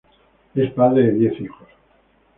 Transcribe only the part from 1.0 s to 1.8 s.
de diez hijos.